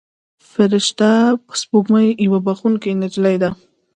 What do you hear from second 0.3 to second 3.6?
فرشته سپوږمۍ یوه بښونکې نجلۍ ده.